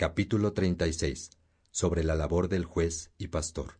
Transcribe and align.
Capítulo 0.00 0.54
36. 0.54 1.28
Sobre 1.70 2.02
la 2.02 2.14
labor 2.14 2.48
del 2.48 2.64
juez 2.64 3.10
y 3.18 3.28
pastor. 3.28 3.78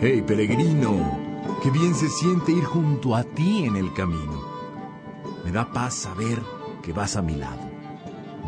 Hey, 0.00 0.24
peregrino, 0.26 1.46
qué 1.62 1.70
bien 1.70 1.94
se 1.94 2.08
siente 2.08 2.50
ir 2.50 2.64
junto 2.64 3.14
a 3.14 3.22
ti 3.22 3.62
en 3.62 3.76
el 3.76 3.94
camino. 3.94 4.42
Me 5.44 5.52
da 5.52 5.70
paz 5.72 5.94
saber 5.94 6.42
que 6.82 6.92
vas 6.92 7.14
a 7.14 7.22
mi 7.22 7.36
lado. 7.36 7.62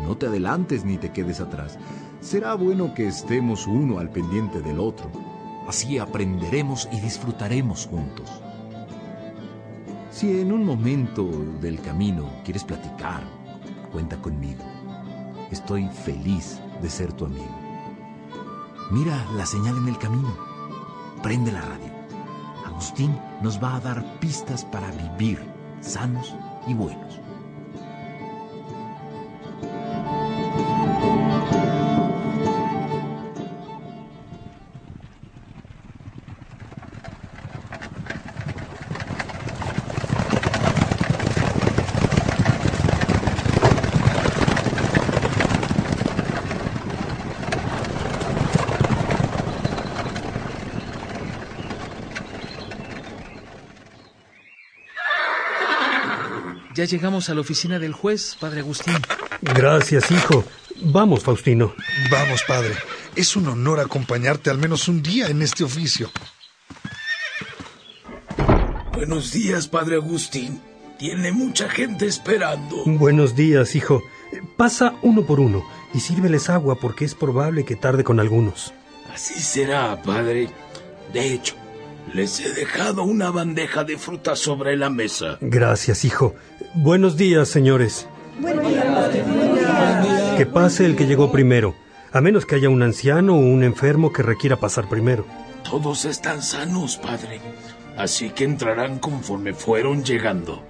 No 0.03 0.17
te 0.17 0.25
adelantes 0.25 0.83
ni 0.83 0.97
te 0.97 1.13
quedes 1.13 1.39
atrás. 1.39 1.79
Será 2.19 2.55
bueno 2.55 2.93
que 2.93 3.07
estemos 3.07 3.65
uno 3.65 3.99
al 3.99 4.09
pendiente 4.09 4.59
del 4.59 4.81
otro. 4.81 5.09
Así 5.69 5.99
aprenderemos 5.99 6.89
y 6.91 6.99
disfrutaremos 6.99 7.85
juntos. 7.85 8.41
Si 10.15 10.39
en 10.39 10.53
un 10.53 10.63
momento 10.63 11.29
del 11.59 11.81
camino 11.81 12.31
quieres 12.45 12.63
platicar, 12.63 13.21
cuenta 13.91 14.15
conmigo. 14.21 14.63
Estoy 15.51 15.89
feliz 15.89 16.61
de 16.81 16.89
ser 16.89 17.11
tu 17.11 17.25
amigo. 17.25 17.53
Mira 18.91 19.25
la 19.35 19.45
señal 19.45 19.75
en 19.75 19.89
el 19.89 19.97
camino. 19.97 20.33
Prende 21.21 21.51
la 21.51 21.59
radio. 21.59 21.91
Agustín 22.65 23.19
nos 23.41 23.61
va 23.61 23.75
a 23.75 23.81
dar 23.81 24.19
pistas 24.21 24.63
para 24.63 24.89
vivir 24.91 25.37
sanos 25.81 26.33
y 26.65 26.73
buenos. 26.73 27.24
Ya 56.75 56.83
llegamos 56.83 57.29
a 57.29 57.33
la 57.33 57.39
oficina 57.39 57.79
del 57.79 57.93
juez, 57.93 58.35
padre 58.37 58.59
Agustín. 58.59 58.95
Gracias, 59.41 60.11
hijo. 60.11 60.43
Vamos, 60.81 61.23
Faustino. 61.23 61.73
Vamos, 62.11 62.43
padre. 62.45 62.73
Es 63.15 63.37
un 63.37 63.47
honor 63.47 63.79
acompañarte 63.79 64.49
al 64.49 64.57
menos 64.57 64.89
un 64.89 65.01
día 65.01 65.27
en 65.27 65.41
este 65.41 65.63
oficio. 65.63 66.11
Buenos 68.91 69.31
días, 69.31 69.69
padre 69.69 69.95
Agustín. 69.95 70.59
Tiene 70.99 71.31
mucha 71.31 71.69
gente 71.69 72.07
esperando. 72.07 72.83
Buenos 72.85 73.37
días, 73.37 73.73
hijo. 73.77 74.03
Pasa 74.57 74.95
uno 75.01 75.25
por 75.25 75.39
uno 75.39 75.63
y 75.93 76.01
sírveles 76.01 76.49
agua 76.49 76.75
porque 76.75 77.05
es 77.05 77.15
probable 77.15 77.63
que 77.63 77.77
tarde 77.77 78.03
con 78.03 78.19
algunos. 78.19 78.73
Así 79.13 79.39
será, 79.41 80.01
padre. 80.01 80.49
De 81.13 81.33
hecho, 81.33 81.55
les 82.13 82.39
he 82.39 82.53
dejado 82.53 83.03
una 83.03 83.31
bandeja 83.31 83.83
de 83.83 83.97
fruta 83.97 84.35
sobre 84.35 84.77
la 84.77 84.89
mesa. 84.89 85.37
Gracias, 85.41 86.05
hijo. 86.05 86.35
Buenos 86.75 87.15
días, 87.15 87.47
señores. 87.47 88.05
Que 90.37 90.45
pase 90.45 90.85
el 90.85 90.97
que 90.97 91.07
llegó 91.07 91.31
primero, 91.31 91.73
a 92.11 92.19
menos 92.19 92.45
que 92.45 92.55
haya 92.55 92.69
un 92.69 92.83
anciano 92.83 93.35
o 93.35 93.39
un 93.39 93.63
enfermo 93.63 94.11
que 94.11 94.23
requiera 94.23 94.57
pasar 94.57 94.89
primero. 94.89 95.25
Todos 95.63 96.03
están 96.03 96.41
sanos, 96.41 96.97
padre. 96.97 97.39
Así 97.97 98.29
que 98.31 98.43
entrarán 98.43 98.99
conforme 98.99 99.53
fueron 99.53 100.03
llegando. 100.03 100.61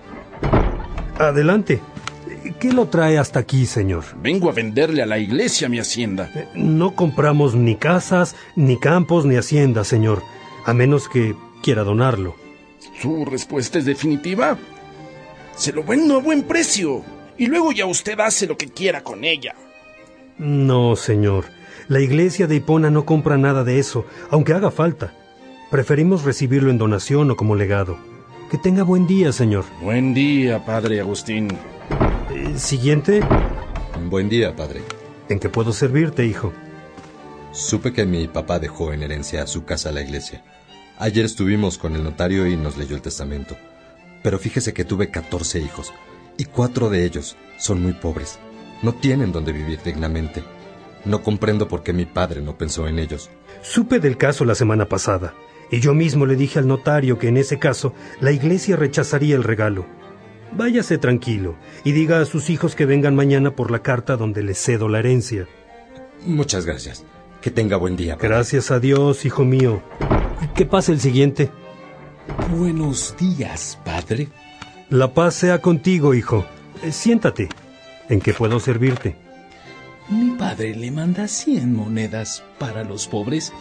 Adelante. 1.18 1.82
¿Qué 2.60 2.72
lo 2.72 2.88
trae 2.88 3.18
hasta 3.18 3.40
aquí, 3.40 3.66
señor? 3.66 4.04
Vengo 4.22 4.50
a 4.50 4.54
venderle 4.54 5.02
a 5.02 5.08
la 5.08 5.18
iglesia 5.18 5.70
mi 5.70 5.80
hacienda. 5.80 6.30
No 6.54 6.96
compramos 6.96 7.56
ni 7.56 7.76
casas, 7.76 8.36
ni 8.56 8.78
campos, 8.78 9.26
ni 9.26 9.38
haciendas, 9.38 9.88
señor, 9.88 10.22
a 10.66 10.74
menos 10.76 11.10
que 11.10 11.36
quiera 11.64 11.84
donarlo. 11.84 12.36
¿Su 13.02 13.26
respuesta 13.26 13.80
es 13.80 13.86
definitiva? 13.86 14.60
Se 15.56 15.72
lo 15.72 15.84
vendo 15.84 16.18
a 16.18 16.22
buen 16.22 16.44
precio. 16.44 17.04
Y 17.38 17.48
luego 17.48 17.72
ya 17.72 17.86
usted 17.86 18.20
hace 18.20 18.48
lo 18.48 18.58
que 18.58 18.70
quiera 18.70 19.04
con 19.04 19.24
ella. 19.24 19.56
No, 20.38 20.96
señor. 20.96 21.46
La 21.88 22.00
iglesia 22.00 22.48
de 22.48 22.56
Hipona 22.56 22.90
no 22.90 23.06
compra 23.06 23.38
nada 23.38 23.64
de 23.64 23.80
eso, 23.80 24.06
aunque 24.32 24.54
haga 24.54 24.72
falta. 24.72 25.14
Preferimos 25.70 26.24
recibirlo 26.24 26.72
en 26.72 26.78
donación 26.78 27.30
o 27.32 27.36
como 27.36 27.56
legado. 27.56 27.98
Que 28.50 28.58
tenga 28.58 28.84
buen 28.84 29.08
día, 29.08 29.32
señor. 29.32 29.66
Buen 29.82 30.14
día, 30.14 30.64
padre 30.66 31.00
Agustín. 31.00 31.50
Eh, 32.34 32.54
Siguiente. 32.58 33.22
Buen 34.10 34.30
día, 34.30 34.56
padre. 34.56 34.82
¿En 35.30 35.40
qué 35.40 35.50
puedo 35.50 35.74
servirte, 35.74 36.26
hijo? 36.26 36.54
Supe 37.52 37.94
que 37.94 38.06
mi 38.06 38.28
papá 38.28 38.60
dejó 38.60 38.94
en 38.94 39.04
herencia 39.04 39.48
su 39.48 39.66
casa 39.66 39.90
a 39.90 39.92
la 39.92 40.02
iglesia. 40.02 40.44
Ayer 40.98 41.26
estuvimos 41.26 41.78
con 41.78 41.96
el 41.96 42.04
notario 42.04 42.48
y 42.48 42.56
nos 42.56 42.78
leyó 42.78 42.96
el 42.96 43.02
testamento. 43.02 43.56
Pero 44.26 44.40
fíjese 44.40 44.74
que 44.74 44.86
tuve 44.86 45.12
14 45.12 45.60
hijos 45.60 45.94
y 46.36 46.46
cuatro 46.46 46.90
de 46.90 47.06
ellos 47.06 47.38
son 47.60 47.84
muy 47.84 47.94
pobres. 47.94 48.40
No 48.82 48.96
tienen 48.96 49.32
donde 49.32 49.54
vivir 49.54 49.80
dignamente. 49.86 50.44
No 51.06 51.22
comprendo 51.22 51.68
por 51.68 51.84
qué 51.84 51.94
mi 51.94 52.08
padre 52.08 52.42
no 52.42 52.58
pensó 52.58 52.88
en 52.88 52.98
ellos. 52.98 53.30
Supe 53.62 54.00
del 54.00 54.18
caso 54.18 54.44
la 54.44 54.56
semana 54.56 54.88
pasada, 54.88 55.36
y 55.70 55.80
yo 55.80 55.94
mismo 55.94 56.26
le 56.26 56.36
dije 56.36 56.58
al 56.58 56.68
notario 56.68 57.20
que 57.20 57.28
en 57.28 57.38
ese 57.38 57.60
caso 57.60 57.94
la 58.20 58.32
iglesia 58.32 58.76
rechazaría 58.76 59.36
el 59.36 59.44
regalo. 59.44 59.86
Váyase 60.54 60.98
tranquilo 60.98 61.56
y 61.84 61.92
diga 61.92 62.20
a 62.20 62.26
sus 62.26 62.50
hijos 62.50 62.74
que 62.74 62.88
vengan 62.88 63.16
mañana 63.16 63.56
por 63.56 63.70
la 63.70 63.84
carta 63.84 64.18
donde 64.18 64.42
les 64.42 64.58
cedo 64.58 64.90
la 64.90 64.98
herencia. 64.98 65.48
Muchas 66.26 66.66
gracias. 66.66 67.04
Que 67.44 67.52
tenga 67.52 67.78
buen 67.78 67.96
día. 67.96 68.16
padre. 68.16 68.30
Gracias 68.30 68.72
a 68.72 68.80
Dios, 68.80 69.24
hijo 69.24 69.46
mío. 69.46 69.84
¿Qué 70.56 70.66
pasa 70.66 70.92
el 70.94 71.00
siguiente? 71.00 71.52
Buenos 72.50 73.16
días, 73.18 73.80
padre. 73.84 74.30
La 74.90 75.14
paz 75.14 75.36
sea 75.36 75.62
contigo, 75.62 76.14
hijo. 76.14 76.46
Eh, 76.84 76.92
siéntate. 76.92 77.50
¿En 78.10 78.20
qué 78.20 78.34
puedo 78.34 78.60
servirte? 78.60 79.16
Mi 80.10 80.32
padre 80.32 80.76
le 80.76 80.92
manda 80.92 81.28
100 81.28 81.74
monedas 81.74 82.44
para 82.60 82.84
los 82.84 83.08
pobres 83.08 83.52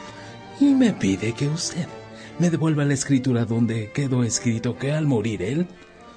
y 0.61 0.67
me 0.75 0.93
pide 0.93 1.33
que 1.33 1.49
usted 1.49 1.87
me 2.39 2.51
devuelva 2.51 2.85
la 2.85 2.95
escritura 2.95 3.45
donde 3.45 3.91
quedó 3.93 4.25
escrito 4.25 4.77
que 4.77 4.93
al 4.93 5.07
morir 5.07 5.43
él, 5.43 5.67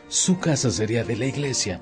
su 0.08 0.40
casa 0.40 0.72
sería 0.72 1.04
de 1.04 1.16
la 1.16 1.26
iglesia. 1.26 1.80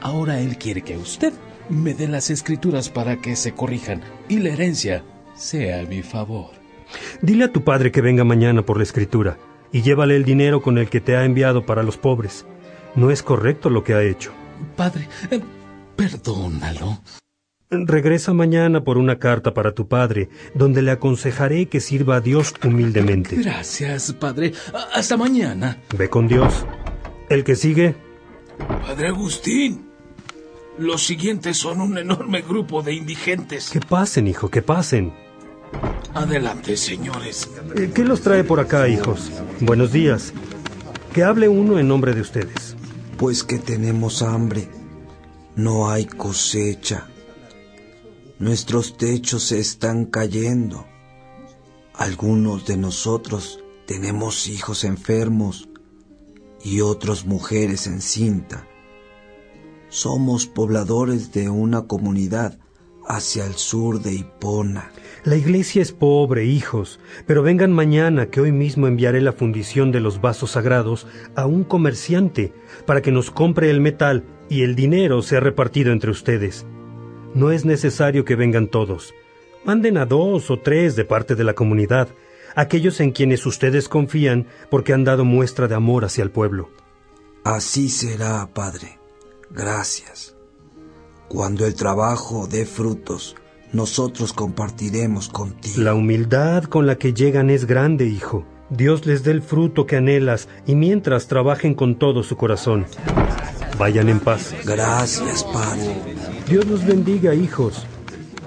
Ahora 0.00 0.40
él 0.40 0.58
quiere 0.58 0.82
que 0.82 0.96
usted 0.96 1.32
me 1.68 1.94
dé 1.94 2.08
las 2.08 2.30
escrituras 2.30 2.88
para 2.90 3.16
que 3.20 3.36
se 3.36 3.52
corrijan 3.52 4.02
y 4.28 4.38
la 4.38 4.50
herencia 4.50 5.04
sea 5.36 5.80
a 5.80 5.84
mi 5.84 6.02
favor. 6.02 6.65
Dile 7.22 7.44
a 7.44 7.52
tu 7.52 7.62
padre 7.64 7.92
que 7.92 8.00
venga 8.00 8.24
mañana 8.24 8.62
por 8.62 8.76
la 8.76 8.82
escritura 8.82 9.38
y 9.72 9.82
llévale 9.82 10.16
el 10.16 10.24
dinero 10.24 10.62
con 10.62 10.78
el 10.78 10.88
que 10.88 11.00
te 11.00 11.16
ha 11.16 11.24
enviado 11.24 11.66
para 11.66 11.82
los 11.82 11.96
pobres. 11.96 12.46
No 12.94 13.10
es 13.10 13.22
correcto 13.22 13.70
lo 13.70 13.84
que 13.84 13.94
ha 13.94 14.02
hecho. 14.02 14.32
Padre, 14.76 15.08
eh, 15.30 15.40
perdónalo. 15.96 17.00
Regresa 17.68 18.32
mañana 18.32 18.84
por 18.84 18.96
una 18.96 19.18
carta 19.18 19.52
para 19.52 19.72
tu 19.72 19.88
padre, 19.88 20.28
donde 20.54 20.82
le 20.82 20.92
aconsejaré 20.92 21.66
que 21.66 21.80
sirva 21.80 22.16
a 22.16 22.20
Dios 22.20 22.54
humildemente. 22.64 23.36
Gracias, 23.36 24.12
padre. 24.12 24.52
Hasta 24.94 25.16
mañana. 25.16 25.78
Ve 25.98 26.08
con 26.08 26.28
Dios. 26.28 26.64
El 27.28 27.42
que 27.42 27.56
sigue, 27.56 27.96
Padre 28.58 29.08
Agustín, 29.08 29.90
los 30.78 31.04
siguientes 31.04 31.56
son 31.56 31.80
un 31.80 31.98
enorme 31.98 32.42
grupo 32.42 32.82
de 32.82 32.94
indigentes. 32.94 33.70
que 33.70 33.80
pasen, 33.80 34.28
hijo, 34.28 34.48
que 34.48 34.62
pasen. 34.62 35.12
Adelante, 36.16 36.78
señores. 36.78 37.46
Eh, 37.74 37.92
¿Qué 37.94 38.02
los 38.02 38.22
trae 38.22 38.42
por 38.42 38.58
acá, 38.58 38.88
hijos? 38.88 39.30
Buenos 39.60 39.92
días. 39.92 40.32
Que 41.12 41.22
hable 41.22 41.46
uno 41.46 41.78
en 41.78 41.88
nombre 41.88 42.14
de 42.14 42.22
ustedes. 42.22 42.74
Pues 43.18 43.44
que 43.44 43.58
tenemos 43.58 44.22
hambre, 44.22 44.66
no 45.56 45.90
hay 45.90 46.06
cosecha. 46.06 47.06
Nuestros 48.38 48.96
techos 48.96 49.42
se 49.42 49.58
están 49.58 50.06
cayendo. 50.06 50.86
Algunos 51.92 52.64
de 52.64 52.78
nosotros 52.78 53.62
tenemos 53.86 54.48
hijos 54.48 54.84
enfermos 54.84 55.68
y 56.64 56.80
otros 56.80 57.26
mujeres 57.26 57.86
en 57.86 58.00
cinta. 58.00 58.66
Somos 59.90 60.46
pobladores 60.46 61.32
de 61.32 61.50
una 61.50 61.82
comunidad 61.82 62.58
hacia 63.08 63.46
el 63.46 63.54
sur 63.54 64.00
de 64.00 64.14
Hipona. 64.14 64.90
La 65.24 65.36
iglesia 65.36 65.82
es 65.82 65.92
pobre, 65.92 66.44
hijos, 66.44 67.00
pero 67.26 67.42
vengan 67.42 67.72
mañana 67.72 68.26
que 68.26 68.40
hoy 68.40 68.52
mismo 68.52 68.86
enviaré 68.86 69.20
la 69.20 69.32
fundición 69.32 69.90
de 69.90 70.00
los 70.00 70.20
vasos 70.20 70.52
sagrados 70.52 71.06
a 71.34 71.46
un 71.46 71.64
comerciante 71.64 72.52
para 72.86 73.02
que 73.02 73.12
nos 73.12 73.30
compre 73.30 73.70
el 73.70 73.80
metal 73.80 74.24
y 74.48 74.62
el 74.62 74.76
dinero 74.76 75.22
sea 75.22 75.40
repartido 75.40 75.92
entre 75.92 76.10
ustedes. 76.10 76.66
No 77.34 77.50
es 77.50 77.64
necesario 77.64 78.24
que 78.24 78.36
vengan 78.36 78.68
todos. 78.68 79.14
Manden 79.64 79.98
a 79.98 80.06
dos 80.06 80.50
o 80.50 80.60
tres 80.60 80.94
de 80.94 81.04
parte 81.04 81.34
de 81.34 81.44
la 81.44 81.54
comunidad. 81.54 82.08
aquellos 82.54 83.00
en 83.00 83.10
quienes 83.10 83.44
ustedes 83.44 83.88
confían 83.88 84.46
porque 84.70 84.94
han 84.94 85.04
dado 85.04 85.24
muestra 85.24 85.68
de 85.68 85.74
amor 85.74 86.04
hacia 86.04 86.22
el 86.22 86.30
pueblo. 86.30 86.70
Así 87.44 87.88
será, 87.90 88.48
Padre. 88.54 88.98
Gracias. 89.50 90.35
Cuando 91.28 91.66
el 91.66 91.74
trabajo 91.74 92.46
dé 92.46 92.66
frutos, 92.66 93.34
nosotros 93.72 94.32
compartiremos 94.32 95.28
contigo. 95.28 95.82
La 95.82 95.94
humildad 95.94 96.64
con 96.64 96.86
la 96.86 96.96
que 96.96 97.12
llegan 97.12 97.50
es 97.50 97.66
grande, 97.66 98.06
hijo. 98.06 98.44
Dios 98.70 99.06
les 99.06 99.24
dé 99.24 99.32
el 99.32 99.42
fruto 99.42 99.86
que 99.86 99.96
anhelas 99.96 100.48
y 100.66 100.74
mientras 100.74 101.26
trabajen 101.26 101.74
con 101.74 101.98
todo 101.98 102.22
su 102.22 102.36
corazón. 102.36 102.86
Vayan 103.78 104.08
en 104.08 104.20
paz. 104.20 104.54
Gracias, 104.64 105.44
Padre. 105.44 105.96
Dios 106.48 106.66
los 106.66 106.84
bendiga, 106.84 107.34
hijos. 107.34 107.86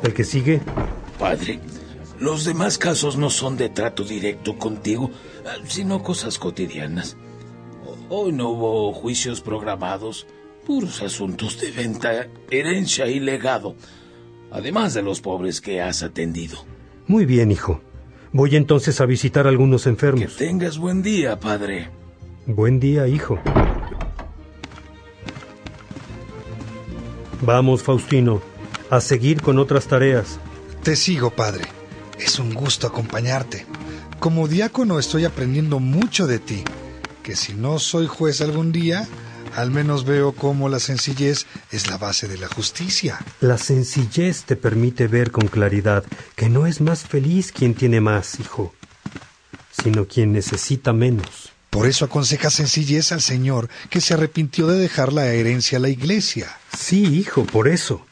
El 0.02 0.14
que 0.14 0.24
sigue. 0.24 0.62
Padre, 1.20 1.60
los 2.20 2.46
demás 2.46 2.78
casos 2.78 3.18
no 3.18 3.30
son 3.30 3.58
de 3.58 3.70
trato 3.70 4.04
directo 4.04 4.58
contigo, 4.58 5.12
sino 5.68 6.02
cosas 6.02 6.40
cotidianas. 6.40 7.18
Hoy 8.10 8.32
no 8.32 8.50
hubo 8.50 8.94
juicios 8.94 9.42
programados, 9.42 10.26
puros 10.70 11.02
asuntos 11.02 11.60
de 11.60 11.72
venta, 11.72 12.28
herencia 12.52 13.08
y 13.08 13.20
legado, 13.20 13.76
además 14.52 14.94
de 14.94 15.02
los 15.02 15.20
pobres 15.20 15.62
que 15.62 15.82
has 15.82 16.04
atendido. 16.04 16.64
Muy 17.08 17.26
bien, 17.26 17.52
hijo. 17.52 17.82
Voy 18.34 18.56
entonces 18.56 19.02
a 19.02 19.08
visitar 19.08 19.48
a 19.48 19.50
algunos 19.50 19.88
enfermos. 19.88 20.32
Que 20.32 20.46
tengas 20.46 20.78
buen 20.78 21.02
día, 21.02 21.40
padre. 21.40 21.90
Buen 22.46 22.80
día, 22.80 23.08
hijo. 23.08 23.40
Vamos, 27.42 27.82
Faustino, 27.82 28.40
a 28.92 29.02
seguir 29.02 29.42
con 29.42 29.58
otras 29.58 29.88
tareas. 29.88 30.40
Te 30.84 30.96
sigo, 30.96 31.32
padre. 31.32 31.64
Es 32.20 32.38
un 32.38 32.54
gusto 32.54 32.86
acompañarte. 32.86 33.66
Como 34.20 34.48
diácono 34.48 35.00
estoy 35.00 35.26
aprendiendo 35.26 35.80
mucho 35.80 36.28
de 36.28 36.38
ti, 36.38 36.64
que 37.24 37.36
si 37.36 37.56
no 37.56 37.80
soy 37.80 38.06
juez 38.06 38.40
algún 38.42 38.72
día, 38.72 39.08
al 39.56 39.72
menos 39.72 40.06
veo 40.06 40.34
cómo 40.34 40.70
la 40.70 40.80
sencillez 40.80 41.46
es 41.72 41.88
la 41.88 41.98
base 41.98 42.28
de 42.28 42.38
la 42.38 42.48
justicia. 42.48 43.20
La 43.42 43.58
sencillez 43.58 44.44
te 44.44 44.56
permite 44.56 45.08
ver 45.08 45.32
con 45.32 45.48
claridad 45.48 46.04
que 46.36 46.50
no 46.50 46.66
es 46.66 46.82
más 46.82 47.04
feliz 47.04 47.52
quien 47.52 47.74
tiene 47.74 48.02
más, 48.02 48.40
hijo, 48.40 48.74
sino 49.72 50.06
quien 50.06 50.32
necesita 50.34 50.94
menos. 50.94 51.52
Por 51.70 51.88
eso 51.88 52.06
aconseja 52.06 52.50
sencillez 52.50 53.12
al 53.12 53.22
Señor, 53.22 53.70
que 53.90 54.02
se 54.02 54.16
arrepintió 54.16 54.68
de 54.68 54.80
dejar 54.80 55.14
la 55.14 55.28
herencia 55.28 55.78
a 55.78 55.82
la 55.82 55.90
iglesia. 55.90 56.58
Sí, 56.76 57.06
hijo, 57.06 57.46
por 57.46 57.68
eso. 57.68 58.06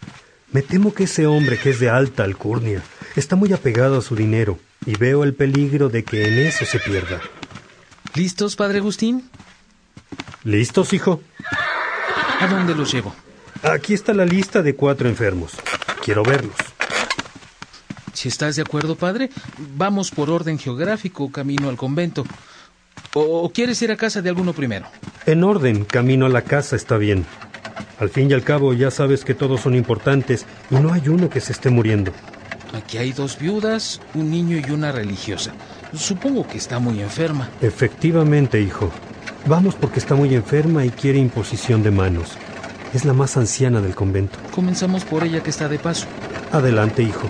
Me 0.52 0.62
temo 0.62 0.94
que 0.94 1.06
ese 1.06 1.28
hombre 1.28 1.58
que 1.58 1.72
es 1.72 1.80
de 1.80 1.90
alta 1.90 2.24
alcurnia 2.24 2.82
está 3.16 3.36
muy 3.36 3.52
apegado 3.54 3.98
a 3.98 4.02
su 4.02 4.16
dinero 4.16 4.60
y 4.86 4.96
veo 4.96 5.24
el 5.24 5.34
peligro 5.34 5.90
de 5.90 6.04
que 6.04 6.28
en 6.28 6.40
eso 6.40 6.66
se 6.66 6.80
pierda. 6.80 7.20
¿Listos, 8.14 8.56
padre 8.56 8.78
Agustín? 8.78 9.30
¿Listos, 10.48 10.94
hijo? 10.94 11.20
¿A 12.40 12.48
dónde 12.48 12.74
los 12.74 12.94
llevo? 12.94 13.14
Aquí 13.64 13.94
está 13.94 14.14
la 14.14 14.26
lista 14.26 14.62
de 14.62 14.76
cuatro 14.76 15.10
enfermos. 15.10 15.58
Quiero 16.02 16.24
verlos. 16.24 16.56
Si 18.14 18.30
estás 18.30 18.56
de 18.56 18.62
acuerdo, 18.62 18.96
padre, 18.96 19.30
vamos 19.76 20.10
por 20.10 20.30
orden 20.30 20.58
geográfico 20.58 21.30
camino 21.34 21.68
al 21.68 21.76
convento. 21.76 22.26
¿O 23.14 23.52
quieres 23.52 23.82
ir 23.82 23.92
a 23.92 23.98
casa 23.98 24.22
de 24.22 24.30
alguno 24.30 24.54
primero? 24.54 24.86
En 25.26 25.44
orden, 25.44 25.84
camino 25.84 26.28
a 26.28 26.30
la 26.30 26.44
casa 26.44 26.78
está 26.78 26.96
bien. 26.96 27.26
Al 28.00 28.10
fin 28.10 28.32
y 28.32 28.34
al 28.34 28.44
cabo 28.44 28.74
ya 28.74 28.90
sabes 28.90 29.26
que 29.26 29.34
todos 29.34 29.60
son 29.60 29.76
importantes 29.76 30.46
y 30.72 30.76
no 30.76 30.94
hay 30.94 31.10
uno 31.10 31.30
que 31.30 31.42
se 31.42 31.52
esté 31.52 31.70
muriendo. 31.70 32.14
Aquí 32.74 32.98
hay 32.98 33.12
dos 33.12 33.38
viudas, 33.38 34.00
un 34.14 34.32
niño 34.32 34.58
y 34.66 34.72
una 34.72 34.94
religiosa. 34.94 35.52
Supongo 35.94 36.48
que 36.48 36.58
está 36.58 36.80
muy 36.80 37.02
enferma. 37.02 37.50
Efectivamente, 37.62 38.62
hijo. 38.62 38.94
Vamos 39.48 39.76
porque 39.76 40.00
está 40.00 40.14
muy 40.14 40.36
enferma 40.36 40.84
y 40.84 40.90
quiere 40.90 41.20
imposición 41.20 41.82
de 41.82 41.90
manos. 41.90 42.38
Es 42.94 43.06
la 43.06 43.14
más 43.14 43.38
anciana 43.38 43.80
del 43.80 43.96
convento. 43.96 44.38
Comenzamos 44.52 45.06
por 45.06 45.24
ella 45.24 45.42
que 45.42 45.52
está 45.52 45.70
de 45.70 45.80
paso. 45.80 46.06
Adelante, 46.52 47.02
hijo. 47.02 47.30